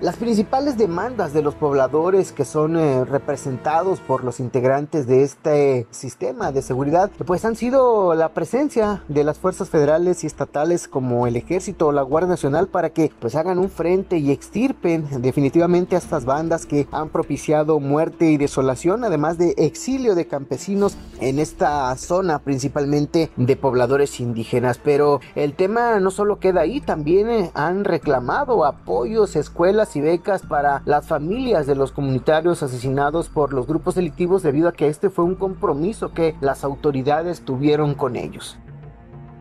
Las 0.00 0.16
principales 0.16 0.78
demandas 0.78 1.34
de 1.34 1.42
los 1.42 1.54
pobladores 1.54 2.32
que 2.32 2.46
son 2.46 2.78
eh, 2.78 3.04
representados 3.04 4.00
por 4.00 4.24
los 4.24 4.40
integrantes 4.40 5.06
de 5.06 5.22
este 5.22 5.86
sistema 5.90 6.52
de 6.52 6.62
seguridad 6.62 7.10
pues 7.26 7.44
han 7.44 7.54
sido 7.54 8.14
la 8.14 8.30
presencia 8.30 9.04
de 9.08 9.24
las 9.24 9.38
fuerzas 9.38 9.68
federales 9.68 10.24
y 10.24 10.26
estatales 10.26 10.88
como 10.88 11.26
el 11.26 11.36
ejército 11.36 11.88
o 11.88 11.92
la 11.92 12.00
Guardia 12.00 12.30
Nacional 12.30 12.68
para 12.68 12.88
que 12.88 13.12
pues 13.20 13.34
hagan 13.34 13.58
un 13.58 13.68
frente 13.68 14.16
y 14.16 14.30
extirpen 14.30 15.06
definitivamente 15.20 15.96
a 15.96 15.98
estas 15.98 16.24
bandas 16.24 16.64
que 16.64 16.88
han 16.92 17.10
propiciado 17.10 17.78
muerte 17.78 18.30
y 18.30 18.38
desolación 18.38 19.04
además 19.04 19.36
de 19.36 19.50
exilio 19.58 20.14
de 20.14 20.26
campesinos 20.26 20.96
en 21.20 21.38
esta 21.38 21.94
zona 21.96 22.38
principalmente 22.38 23.30
de 23.36 23.56
pobladores 23.56 24.18
indígenas. 24.18 24.80
Pero 24.82 25.20
el 25.34 25.52
tema 25.52 26.00
no 26.00 26.10
solo 26.10 26.38
queda 26.38 26.62
ahí 26.62 26.80
también 26.80 27.28
eh, 27.28 27.50
han 27.52 27.84
reclamado 27.84 28.64
apoyos 28.64 29.36
escuelas 29.36 29.89
y 29.96 30.00
becas 30.00 30.42
para 30.42 30.82
las 30.84 31.06
familias 31.06 31.66
de 31.66 31.74
los 31.74 31.92
comunitarios 31.92 32.62
asesinados 32.62 33.28
por 33.28 33.52
los 33.52 33.66
grupos 33.66 33.94
delictivos 33.94 34.42
debido 34.42 34.68
a 34.68 34.72
que 34.72 34.88
este 34.88 35.10
fue 35.10 35.24
un 35.24 35.34
compromiso 35.34 36.12
que 36.12 36.34
las 36.40 36.64
autoridades 36.64 37.42
tuvieron 37.44 37.94
con 37.94 38.16
ellos. 38.16 38.58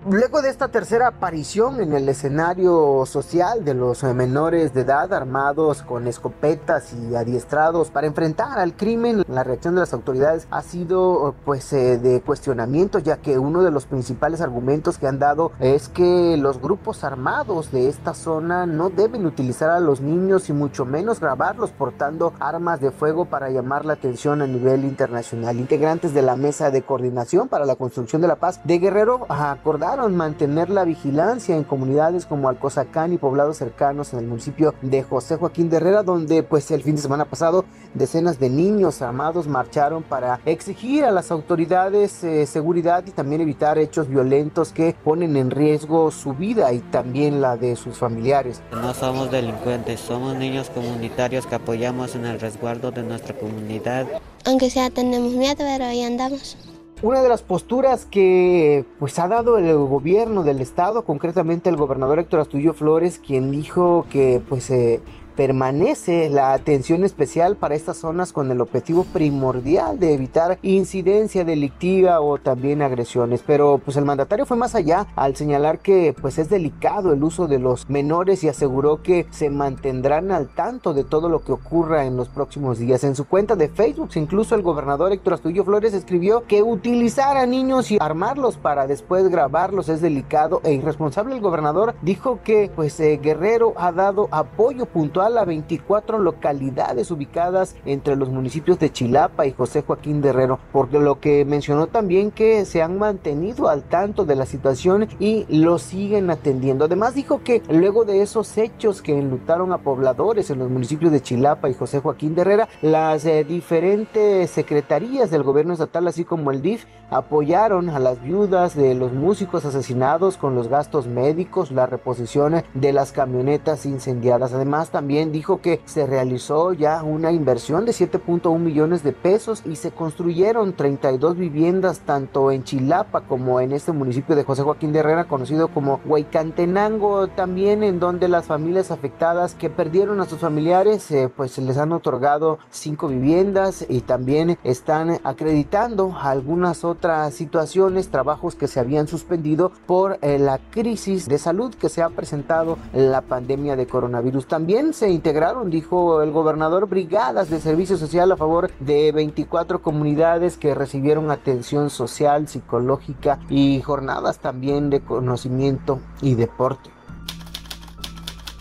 Luego 0.07 0.41
de 0.41 0.49
esta 0.49 0.69
tercera 0.69 1.07
aparición 1.07 1.81
en 1.81 1.91
el 1.91 2.07
escenario 2.07 3.05
social 3.05 3.65
de 3.65 3.73
los 3.73 4.01
menores 4.03 4.73
de 4.73 4.81
edad 4.81 5.13
armados 5.13 5.81
con 5.81 6.07
escopetas 6.07 6.93
y 6.93 7.15
adiestrados 7.15 7.89
para 7.89 8.07
enfrentar 8.07 8.59
al 8.59 8.77
crimen, 8.77 9.25
la 9.27 9.43
reacción 9.43 9.75
de 9.75 9.81
las 9.81 9.93
autoridades 9.93 10.47
ha 10.51 10.61
sido 10.61 11.35
pues 11.43 11.73
eh, 11.73 11.97
de 11.97 12.21
cuestionamiento 12.21 12.99
ya 12.99 13.17
que 13.17 13.37
uno 13.37 13.61
de 13.61 13.71
los 13.71 13.87
principales 13.87 14.39
argumentos 14.39 14.97
que 14.97 15.05
han 15.05 15.19
dado 15.19 15.51
es 15.59 15.89
que 15.89 16.37
los 16.37 16.61
grupos 16.61 17.03
armados 17.03 17.69
de 17.73 17.89
esta 17.89 18.13
zona 18.13 18.65
no 18.65 18.89
deben 18.89 19.25
utilizar 19.25 19.69
a 19.69 19.81
los 19.81 19.99
niños 19.99 20.47
y 20.47 20.53
mucho 20.53 20.85
menos 20.85 21.19
grabarlos 21.19 21.71
portando 21.71 22.31
armas 22.39 22.79
de 22.79 22.91
fuego 22.91 23.25
para 23.25 23.49
llamar 23.49 23.83
la 23.83 23.93
atención 23.93 24.41
a 24.41 24.47
nivel 24.47 24.85
internacional. 24.85 25.59
Integrantes 25.59 26.13
de 26.13 26.21
la 26.21 26.37
mesa 26.37 26.71
de 26.71 26.83
coordinación 26.83 27.49
para 27.49 27.65
la 27.65 27.75
construcción 27.75 28.21
de 28.21 28.29
la 28.29 28.37
paz 28.37 28.61
de 28.63 28.79
Guerrero 28.79 29.25
acordaron 29.27 29.88
mantener 29.97 30.69
la 30.69 30.85
vigilancia 30.85 31.55
en 31.55 31.63
comunidades 31.63 32.25
como 32.25 32.47
Alcozacán 32.47 33.11
y 33.11 33.17
poblados 33.17 33.57
cercanos 33.57 34.13
en 34.13 34.19
el 34.19 34.27
municipio 34.27 34.75
de 34.81 35.01
José 35.03 35.35
Joaquín 35.35 35.69
de 35.69 35.77
Herrera, 35.77 36.03
donde 36.03 36.43
pues 36.43 36.69
el 36.71 36.83
fin 36.83 36.95
de 36.95 37.01
semana 37.01 37.25
pasado 37.25 37.65
decenas 37.93 38.39
de 38.39 38.49
niños 38.49 39.01
armados 39.01 39.47
marcharon 39.47 40.03
para 40.03 40.39
exigir 40.45 41.05
a 41.05 41.11
las 41.11 41.31
autoridades 41.31 42.23
eh, 42.23 42.45
seguridad 42.45 43.03
y 43.07 43.11
también 43.11 43.41
evitar 43.41 43.79
hechos 43.79 44.07
violentos 44.07 44.71
que 44.71 44.95
ponen 45.03 45.35
en 45.35 45.49
riesgo 45.49 46.11
su 46.11 46.33
vida 46.33 46.71
y 46.71 46.79
también 46.79 47.41
la 47.41 47.57
de 47.57 47.75
sus 47.75 47.97
familiares. 47.97 48.61
No 48.71 48.93
somos 48.93 49.31
delincuentes, 49.31 49.99
somos 49.99 50.35
niños 50.35 50.69
comunitarios 50.69 51.47
que 51.47 51.55
apoyamos 51.55 52.15
en 52.15 52.25
el 52.25 52.39
resguardo 52.39 52.91
de 52.91 53.03
nuestra 53.03 53.35
comunidad. 53.35 54.05
Aunque 54.45 54.69
sea 54.69 54.89
tenemos 54.89 55.33
miedo, 55.33 55.55
pero 55.57 55.85
ahí 55.85 56.03
andamos. 56.03 56.78
Una 57.01 57.21
de 57.21 57.29
las 57.29 57.43
posturas 57.43 58.05
que 58.05 58.83
pues 58.99 59.19
ha 59.19 59.29
dado 59.29 59.57
el 59.57 59.73
gobierno 59.77 60.43
del 60.43 60.59
estado, 60.59 61.05
concretamente 61.05 61.69
el 61.69 61.77
gobernador 61.77 62.19
Héctor 62.19 62.41
Astudillo 62.41 62.73
Flores, 62.73 63.19
quien 63.25 63.51
dijo 63.51 64.05
que 64.09 64.41
pues 64.49 64.69
eh, 64.69 64.99
permanece 65.39 66.29
la 66.29 66.51
atención 66.51 67.05
especial 67.05 67.55
para 67.55 67.73
estas 67.73 67.95
zonas 67.95 68.33
con 68.33 68.51
el 68.51 68.59
objetivo 68.59 69.05
primordial 69.05 69.97
de 69.97 70.13
evitar 70.13 70.59
incidencia 70.63 71.45
delictiva 71.45 72.19
o 72.19 72.39
también 72.39 72.81
agresiones. 72.81 73.41
Pero 73.47 73.77
pues 73.77 73.95
el 73.95 74.03
mandatario 74.03 74.45
fue 74.45 74.57
más 74.57 74.75
allá 74.75 75.07
al 75.15 75.37
señalar 75.37 75.79
que 75.79 76.13
pues 76.19 76.39
es 76.39 76.49
delicado 76.49 77.13
el 77.13 77.23
uso 77.23 77.47
de 77.47 77.57
los 77.57 77.89
menores 77.89 78.43
y 78.43 78.49
aseguró 78.49 79.01
que 79.01 79.27
se 79.31 79.49
mantendrán 79.49 80.31
al 80.31 80.49
tanto 80.49 80.93
de 80.93 81.05
todo 81.05 81.29
lo 81.29 81.41
que 81.41 81.53
ocurra 81.53 82.03
en 82.03 82.17
los 82.17 82.27
próximos 82.27 82.77
días. 82.77 83.05
En 83.05 83.15
su 83.15 83.25
cuenta 83.25 83.55
de 83.55 83.69
Facebook, 83.69 84.09
incluso 84.15 84.55
el 84.55 84.61
gobernador 84.61 85.13
Héctor 85.13 85.35
Astudillo 85.35 85.63
Flores 85.63 85.93
escribió 85.93 86.43
que 86.47 86.63
utilizar 86.63 87.37
a 87.37 87.45
niños 87.45 87.91
y 87.91 87.97
armarlos 88.01 88.57
para 88.57 88.87
después 88.87 89.29
grabarlos 89.29 89.87
es 89.87 90.01
delicado 90.01 90.59
e 90.65 90.73
irresponsable. 90.73 91.35
El 91.35 91.41
gobernador 91.41 91.95
dijo 92.01 92.39
que 92.43 92.69
pues 92.75 92.99
eh, 92.99 93.21
Guerrero 93.23 93.71
ha 93.77 93.93
dado 93.93 94.27
apoyo 94.31 94.85
puntual 94.85 95.28
a 95.37 95.45
24 95.45 96.19
localidades 96.19 97.11
ubicadas 97.11 97.75
entre 97.85 98.15
los 98.15 98.29
municipios 98.29 98.79
de 98.79 98.91
Chilapa 98.91 99.45
y 99.45 99.53
José 99.53 99.83
Joaquín 99.83 100.21
de 100.21 100.29
Herrero, 100.29 100.59
por 100.71 100.91
lo 100.93 101.19
que 101.19 101.45
mencionó 101.45 101.87
también 101.87 102.31
que 102.31 102.65
se 102.65 102.81
han 102.81 102.97
mantenido 102.97 103.69
al 103.69 103.83
tanto 103.83 104.25
de 104.25 104.35
la 104.35 104.45
situación 104.45 105.07
y 105.19 105.45
lo 105.49 105.77
siguen 105.77 106.29
atendiendo. 106.29 106.85
Además 106.85 107.15
dijo 107.15 107.41
que 107.43 107.61
luego 107.69 108.05
de 108.05 108.21
esos 108.21 108.57
hechos 108.57 109.01
que 109.01 109.17
enlutaron 109.17 109.73
a 109.73 109.79
pobladores 109.79 110.49
en 110.49 110.59
los 110.59 110.69
municipios 110.69 111.11
de 111.11 111.21
Chilapa 111.21 111.69
y 111.69 111.73
José 111.73 111.99
Joaquín 111.99 112.35
de 112.35 112.41
Herrera, 112.41 112.69
las 112.81 113.25
eh, 113.25 113.43
diferentes 113.43 114.49
secretarías 114.49 115.29
del 115.29 115.43
gobierno 115.43 115.73
estatal, 115.73 116.07
así 116.07 116.23
como 116.23 116.51
el 116.51 116.61
DIF, 116.61 116.85
apoyaron 117.09 117.89
a 117.89 117.99
las 117.99 118.21
viudas 118.21 118.75
de 118.75 118.93
los 118.95 119.11
músicos 119.13 119.65
asesinados 119.65 120.37
con 120.37 120.55
los 120.55 120.67
gastos 120.67 121.07
médicos, 121.07 121.71
la 121.71 121.85
reposición 121.85 122.63
de 122.73 122.93
las 122.93 123.11
camionetas 123.11 123.85
incendiadas. 123.85 124.53
Además, 124.53 124.91
también 124.91 125.18
dijo 125.25 125.61
que 125.61 125.81
se 125.85 126.05
realizó 126.05 126.73
ya 126.73 127.03
una 127.03 127.31
inversión 127.31 127.85
de 127.85 127.91
7.1 127.91 128.57
millones 128.59 129.03
de 129.03 129.13
pesos 129.13 129.63
y 129.65 129.75
se 129.75 129.91
construyeron 129.91 130.73
32 130.73 131.37
viviendas 131.37 131.99
tanto 131.99 132.51
en 132.51 132.63
Chilapa 132.63 133.21
como 133.21 133.59
en 133.59 133.71
este 133.71 133.91
municipio 133.91 134.35
de 134.35 134.43
José 134.43 134.63
Joaquín 134.63 134.93
de 134.93 134.99
Herrera 134.99 135.25
conocido 135.25 135.67
como 135.69 135.99
Huaycantenango 136.05 137.27
también 137.27 137.83
en 137.83 137.99
donde 137.99 138.27
las 138.27 138.45
familias 138.45 138.91
afectadas 138.91 139.55
que 139.55 139.69
perdieron 139.69 140.21
a 140.21 140.25
sus 140.25 140.39
familiares 140.39 141.09
eh, 141.11 141.29
pues 141.35 141.57
les 141.57 141.77
han 141.77 141.91
otorgado 141.91 142.59
cinco 142.69 143.07
viviendas 143.07 143.85
y 143.87 144.01
también 144.01 144.57
están 144.63 145.19
acreditando 145.23 146.15
algunas 146.19 146.83
otras 146.83 147.33
situaciones 147.33 148.09
trabajos 148.09 148.55
que 148.55 148.67
se 148.67 148.79
habían 148.79 149.07
suspendido 149.07 149.71
por 149.85 150.19
eh, 150.21 150.39
la 150.39 150.59
crisis 150.71 151.27
de 151.27 151.37
salud 151.37 151.73
que 151.73 151.89
se 151.89 152.01
ha 152.01 152.09
presentado 152.09 152.77
en 152.93 153.11
la 153.11 153.21
pandemia 153.21 153.75
de 153.75 153.87
coronavirus. 153.87 154.47
También 154.47 154.93
se 154.99 155.09
integraron, 155.09 155.69
dijo 155.71 156.21
el 156.21 156.31
gobernador, 156.31 156.89
brigadas 156.89 157.49
de 157.49 157.61
servicio 157.61 157.97
social 157.97 158.33
a 158.33 158.37
favor 158.37 158.69
de 158.79 159.13
24 159.13 159.81
comunidades 159.81 160.57
que 160.57 160.75
recibieron 160.75 161.31
atención 161.31 161.89
social, 161.89 162.49
psicológica 162.49 163.39
y 163.49 163.81
jornadas 163.81 164.39
también 164.39 164.89
de 164.89 164.99
conocimiento 164.99 166.01
y 166.21 166.35
deporte. 166.35 166.89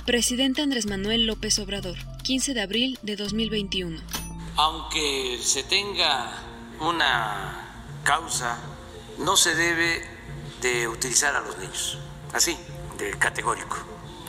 Presidente 0.07 0.63
Andrés 0.63 0.87
Manuel 0.87 1.27
López 1.27 1.59
Obrador, 1.59 1.97
15 2.23 2.55
de 2.55 2.61
abril 2.63 2.99
de 3.03 3.17
2021. 3.17 3.99
Aunque 4.57 5.39
se 5.43 5.65
tenga 5.65 6.35
una 6.81 7.91
causa, 8.05 8.59
no 9.19 9.37
se 9.37 9.57
debe 9.57 10.03
de 10.63 10.87
utilizar 10.87 11.35
a 11.35 11.41
los 11.41 11.59
niños, 11.59 11.99
así, 12.33 12.57
de 12.97 13.11
categórico. 13.19 13.77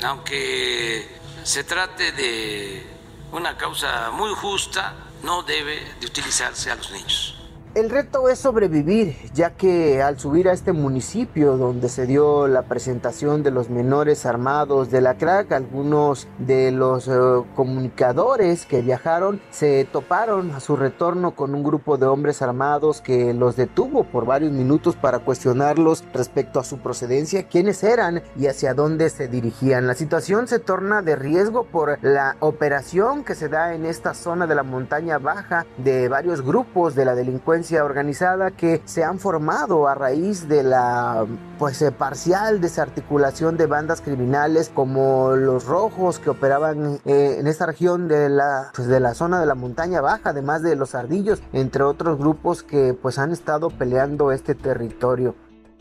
Aunque 0.02 1.19
se 1.44 1.64
trate 1.64 2.12
de 2.12 2.86
una 3.32 3.58
causa 3.58 4.12
muy 4.12 4.34
justa, 4.36 4.94
no 5.24 5.44
debe 5.44 5.96
de 6.00 6.06
utilizarse 6.06 6.72
a 6.72 6.76
los 6.76 6.92
niños. 6.92 7.39
El 7.76 7.92
reto 7.92 8.30
es 8.30 8.40
sobrevivir, 8.40 9.16
ya 9.36 9.52
que 9.52 10.02
al 10.02 10.18
subir 10.18 10.50
a 10.50 10.54
este 10.54 10.74
municipio 10.74 11.56
donde 11.56 11.88
se 11.88 12.08
dio 12.08 12.48
la 12.48 12.64
presentación 12.64 13.44
de 13.44 13.52
los 13.52 13.70
menores 13.70 14.26
armados 14.26 14.90
de 14.90 15.02
la 15.02 15.20
crack, 15.20 15.52
algunos 15.52 16.28
de 16.40 16.72
los 16.72 17.08
eh, 17.08 17.12
comunicadores 17.56 18.66
que 18.66 18.82
viajaron 18.82 19.40
se 19.52 19.86
toparon 19.86 20.50
a 20.50 20.62
su 20.62 20.78
retorno 20.78 21.36
con 21.36 21.54
un 21.54 21.62
grupo 21.62 22.00
de 22.00 22.08
hombres 22.08 22.42
armados 22.42 23.02
que 23.02 23.36
los 23.36 23.56
detuvo 23.56 24.04
por 24.04 24.26
varios 24.26 24.52
minutos 24.52 24.96
para 24.96 25.20
cuestionarlos 25.20 26.04
respecto 26.12 26.60
a 26.60 26.64
su 26.64 26.80
procedencia, 26.80 27.44
quiénes 27.44 27.84
eran 27.84 28.24
y 28.36 28.48
hacia 28.48 28.74
dónde 28.74 29.12
se 29.12 29.28
dirigían. 29.28 29.86
La 29.86 29.94
situación 29.94 30.48
se 30.48 30.58
torna 30.58 31.04
de 31.04 31.16
riesgo 31.16 31.66
por 31.66 32.00
la 32.02 32.36
operación 32.40 33.24
que 33.24 33.36
se 33.36 33.48
da 33.48 33.76
en 33.76 33.86
esta 33.86 34.16
zona 34.16 34.48
de 34.48 34.56
la 34.56 34.64
montaña 34.64 35.20
baja 35.20 35.68
de 35.78 36.10
varios 36.10 36.42
grupos 36.42 36.96
de 36.96 37.06
la 37.06 37.14
delincuencia 37.14 37.60
organizada 37.78 38.52
que 38.52 38.82
se 38.86 39.04
han 39.04 39.20
formado 39.20 39.88
a 39.88 39.96
raíz 39.96 40.48
de 40.48 40.64
la 40.64 41.26
pues 41.58 41.82
eh, 41.82 41.92
parcial 41.92 42.62
desarticulación 42.62 43.58
de 43.58 43.66
bandas 43.66 44.02
criminales 44.02 44.72
como 44.74 45.36
los 45.36 45.66
rojos 45.66 46.20
que 46.20 46.30
operaban 46.30 47.00
eh, 47.06 47.38
en 47.40 47.48
esta 47.48 47.66
región 47.66 48.08
de 48.08 48.30
la 48.30 48.72
pues, 48.76 48.88
de 48.88 49.00
la 49.00 49.14
zona 49.14 49.40
de 49.40 49.46
la 49.46 49.56
montaña 49.56 50.02
baja 50.02 50.32
además 50.32 50.62
de 50.64 50.76
los 50.76 50.96
ardillos 50.96 51.42
entre 51.54 51.84
otros 51.84 52.18
grupos 52.18 52.64
que 52.64 52.94
pues 52.94 53.20
han 53.20 53.32
estado 53.32 53.70
peleando 53.70 54.32
este 54.32 54.56
territorio 54.56 55.36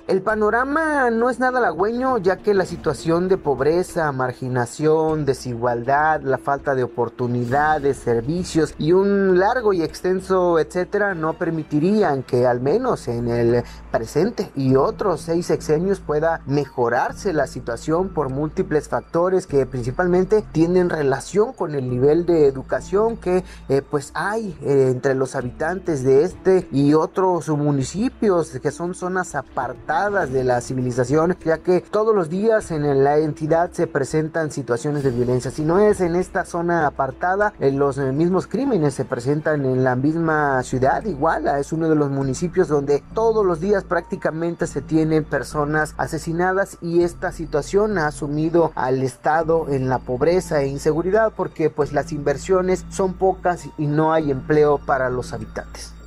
el 0.09 0.23
panorama 0.23 1.11
no 1.11 1.29
es 1.29 1.39
nada 1.39 1.59
halagüeño 1.59 2.17
ya 2.17 2.39
que 2.39 2.55
la 2.55 2.65
situación 2.65 3.29
de 3.29 3.37
pobreza, 3.37 4.11
marginación, 4.11 5.27
desigualdad, 5.27 6.23
la 6.23 6.39
falta 6.39 6.75
de 6.75 6.83
oportunidades, 6.83 7.99
servicios 7.99 8.75
y 8.79 8.93
un 8.93 9.39
largo 9.39 9.75
y 9.75 9.83
extenso 9.83 10.59
etcétera 10.59 11.15
no 11.15 11.35
permitirían 11.35 12.23
que 12.23 12.47
al 12.47 12.63
menos 12.63 13.07
en 13.07 13.29
el 13.29 13.63
presente 13.93 14.51
y 14.57 14.77
otros 14.77 15.21
seis 15.21 15.45
sexenios 15.45 16.01
pueda 16.01 16.41
mejorarse 16.47 17.35
la 17.35 17.47
situación 17.47 18.09
por 18.09 18.31
múltiples 18.31 18.89
factores 18.89 19.47
que 19.47 19.67
principalmente 19.67 20.43
tienen 20.53 20.89
relación 20.89 21.53
con 21.53 21.75
el 21.75 21.91
nivel 21.91 22.25
de 22.25 22.47
educación 22.47 23.19
que 23.19 23.45
eh, 23.69 23.83
pues 23.83 24.13
hay 24.15 24.59
eh, 24.63 24.89
entre 24.91 25.15
los 25.15 25.37
habitantes 25.37 26.03
de 26.03 26.25
este 26.25 26.67
y 26.73 26.95
otros 26.95 27.51
municipios 27.51 28.59
que 28.59 28.71
son 28.71 28.95
zonas 28.95 29.35
apartadas 29.35 29.98
de 29.99 30.45
la 30.45 30.61
civilización, 30.61 31.37
ya 31.45 31.59
que 31.59 31.81
todos 31.81 32.15
los 32.15 32.29
días 32.29 32.71
en 32.71 33.03
la 33.03 33.19
entidad 33.19 33.73
se 33.73 33.89
presentan 33.89 34.53
situaciones 34.53 35.03
de 35.03 35.11
violencia. 35.11 35.51
Si 35.51 35.63
no 35.63 35.81
es 35.81 36.01
en 36.01 36.15
esta 36.15 36.45
zona 36.45 36.87
apartada, 36.87 37.53
los 37.59 37.99
mismos 37.99 38.47
crímenes 38.47 38.95
se 38.95 39.05
presentan 39.05 39.65
en 39.65 39.83
la 39.83 39.97
misma 39.97 40.63
ciudad. 40.63 41.05
Iguala 41.05 41.59
es 41.59 41.73
uno 41.73 41.89
de 41.89 41.97
los 41.97 42.11
municipios 42.11 42.69
donde 42.69 43.03
todos 43.13 43.45
los 43.45 43.59
días 43.59 43.83
prácticamente 43.83 44.69
se 44.69 44.83
tienen 44.83 45.25
personas 45.25 45.95
asesinadas 45.99 46.79
y 46.81 47.03
esta 47.03 47.33
situación 47.33 47.99
ha 47.99 48.13
sumido 48.13 48.71
al 48.77 49.03
Estado 49.03 49.67
en 49.69 49.89
la 49.89 49.99
pobreza 49.99 50.63
e 50.63 50.69
inseguridad 50.69 51.33
porque 51.37 51.71
pues 51.71 51.93
las 51.93 52.13
inversiones 52.13 52.85
son 52.89 53.15
pocas 53.15 53.69
y 53.77 53.87
no 53.89 54.13
hay 54.13 54.31
empleo 54.31 54.79
para 54.79 55.11
los 55.11 55.33
habitantes. 55.33 55.98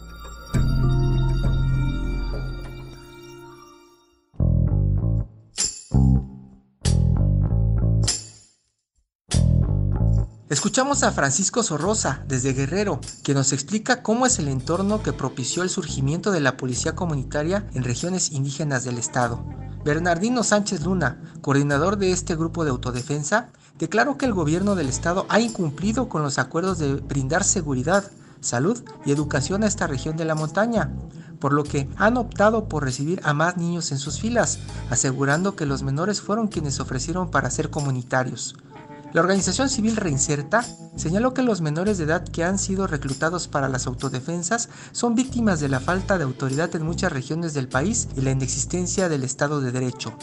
Escuchamos 10.51 11.03
a 11.03 11.13
Francisco 11.13 11.63
Sorrosa, 11.63 12.25
desde 12.27 12.51
Guerrero, 12.51 12.99
que 13.23 13.33
nos 13.33 13.53
explica 13.53 14.03
cómo 14.03 14.25
es 14.25 14.37
el 14.37 14.49
entorno 14.49 15.01
que 15.01 15.13
propició 15.13 15.63
el 15.63 15.69
surgimiento 15.69 16.29
de 16.29 16.41
la 16.41 16.57
policía 16.57 16.93
comunitaria 16.93 17.65
en 17.73 17.85
regiones 17.85 18.33
indígenas 18.33 18.83
del 18.83 18.97
estado. 18.97 19.45
Bernardino 19.85 20.43
Sánchez 20.43 20.83
Luna, 20.83 21.21
coordinador 21.39 21.95
de 21.95 22.11
este 22.11 22.35
grupo 22.35 22.65
de 22.65 22.71
autodefensa, 22.71 23.47
declaró 23.79 24.17
que 24.17 24.25
el 24.25 24.33
gobierno 24.33 24.75
del 24.75 24.89
estado 24.89 25.25
ha 25.29 25.39
incumplido 25.39 26.09
con 26.09 26.21
los 26.21 26.37
acuerdos 26.37 26.79
de 26.79 26.95
brindar 26.95 27.45
seguridad, 27.45 28.11
salud 28.41 28.83
y 29.05 29.13
educación 29.13 29.63
a 29.63 29.67
esta 29.67 29.87
región 29.87 30.17
de 30.17 30.25
la 30.25 30.35
montaña, 30.35 30.91
por 31.39 31.53
lo 31.53 31.63
que 31.63 31.87
han 31.95 32.17
optado 32.17 32.67
por 32.67 32.83
recibir 32.83 33.21
a 33.23 33.33
más 33.33 33.55
niños 33.55 33.93
en 33.93 33.99
sus 33.99 34.19
filas, 34.19 34.59
asegurando 34.89 35.55
que 35.55 35.65
los 35.65 35.81
menores 35.81 36.19
fueron 36.19 36.49
quienes 36.49 36.81
ofrecieron 36.81 37.31
para 37.31 37.49
ser 37.49 37.69
comunitarios. 37.69 38.57
La 39.13 39.19
organización 39.19 39.69
civil 39.69 39.97
Reinserta 39.97 40.63
señaló 40.95 41.34
que 41.34 41.41
los 41.41 41.60
menores 41.60 41.97
de 41.97 42.06
edad 42.06 42.24
que 42.24 42.45
han 42.45 42.58
sido 42.58 42.88
reclutados 42.88 43.50
para 43.50 43.67
las 43.67 43.86
autodefensas 43.86 44.69
son 44.93 45.15
víctimas 45.15 45.60
de 45.60 45.67
la 45.67 45.82
falta 45.82 46.17
de 46.17 46.24
autoridad 46.24 46.74
en 46.78 46.86
muchas 46.86 47.12
regiones 47.12 47.54
del 47.54 47.67
país 47.67 48.08
y 48.15 48.21
la 48.21 48.32
inexistencia 48.32 49.10
del 49.10 49.26
Estado 49.26 49.60
de 49.60 49.74
Derecho. 49.74 50.17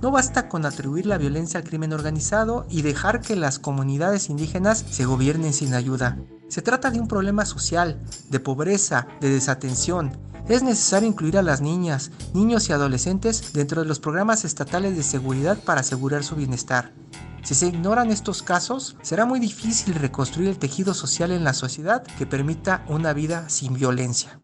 No 0.00 0.10
basta 0.10 0.48
con 0.48 0.64
atribuir 0.64 1.04
la 1.04 1.18
violencia 1.18 1.60
al 1.60 1.68
crimen 1.68 1.92
organizado 1.92 2.64
y 2.70 2.80
dejar 2.80 3.20
que 3.20 3.36
las 3.36 3.58
comunidades 3.58 4.30
indígenas 4.30 4.86
se 4.90 5.04
gobiernen 5.04 5.52
sin 5.52 5.74
ayuda. 5.74 6.16
Se 6.48 6.62
trata 6.62 6.90
de 6.90 6.98
un 6.98 7.08
problema 7.08 7.44
social, 7.44 8.00
de 8.30 8.40
pobreza, 8.40 9.06
de 9.20 9.28
desatención. 9.28 10.16
Es 10.48 10.62
necesario 10.62 11.06
incluir 11.06 11.36
a 11.36 11.42
las 11.42 11.60
niñas, 11.60 12.10
niños 12.32 12.70
y 12.70 12.72
adolescentes 12.72 13.52
dentro 13.52 13.82
de 13.82 13.86
los 13.86 14.00
programas 14.00 14.46
estatales 14.46 14.96
de 14.96 15.02
seguridad 15.02 15.58
para 15.58 15.82
asegurar 15.82 16.24
su 16.24 16.36
bienestar. 16.36 16.94
Si 17.42 17.54
se 17.54 17.66
ignoran 17.66 18.10
estos 18.10 18.42
casos, 18.42 18.96
será 19.02 19.24
muy 19.24 19.38
difícil 19.40 19.94
reconstruir 19.94 20.48
el 20.48 20.58
tejido 20.58 20.94
social 20.94 21.30
en 21.30 21.44
la 21.44 21.54
sociedad 21.54 22.02
que 22.18 22.26
permita 22.26 22.84
una 22.88 23.12
vida 23.12 23.48
sin 23.48 23.74
violencia. 23.74 24.40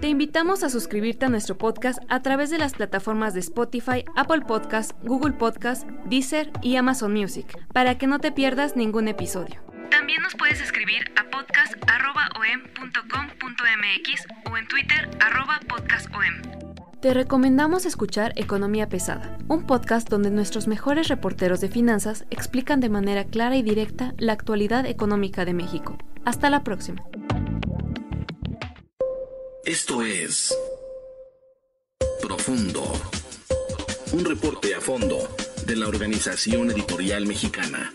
Te 0.00 0.08
invitamos 0.08 0.62
a 0.62 0.70
suscribirte 0.70 1.26
a 1.26 1.28
nuestro 1.28 1.58
podcast 1.58 1.98
a 2.08 2.22
través 2.22 2.50
de 2.50 2.58
las 2.58 2.74
plataformas 2.74 3.34
de 3.34 3.40
Spotify, 3.40 4.04
Apple 4.14 4.42
Podcast, 4.42 4.92
Google 5.02 5.32
Podcast, 5.32 5.88
Deezer 6.04 6.52
y 6.62 6.76
Amazon 6.76 7.12
Music, 7.12 7.58
para 7.72 7.98
que 7.98 8.06
no 8.06 8.20
te 8.20 8.30
pierdas 8.30 8.76
ningún 8.76 9.08
episodio. 9.08 9.60
También 9.90 10.22
nos 10.22 10.34
puedes 10.34 10.60
escribir 10.60 11.10
a 11.16 11.24
podcast.om.com.mx 11.30 14.26
o 14.50 14.56
en 14.56 14.68
Twitter 14.68 15.10
podcastom. 15.66 16.65
Te 17.06 17.14
recomendamos 17.14 17.86
escuchar 17.86 18.32
Economía 18.34 18.88
Pesada, 18.88 19.38
un 19.46 19.64
podcast 19.64 20.08
donde 20.08 20.32
nuestros 20.32 20.66
mejores 20.66 21.06
reporteros 21.06 21.60
de 21.60 21.68
finanzas 21.68 22.24
explican 22.30 22.80
de 22.80 22.88
manera 22.88 23.22
clara 23.22 23.56
y 23.56 23.62
directa 23.62 24.12
la 24.18 24.32
actualidad 24.32 24.84
económica 24.86 25.44
de 25.44 25.54
México. 25.54 25.96
Hasta 26.24 26.50
la 26.50 26.64
próxima. 26.64 27.04
Esto 29.64 30.02
es 30.02 30.52
Profundo, 32.20 32.82
un 34.12 34.24
reporte 34.24 34.74
a 34.74 34.80
fondo 34.80 35.28
de 35.64 35.76
la 35.76 35.86
Organización 35.86 36.72
Editorial 36.72 37.24
Mexicana. 37.24 37.94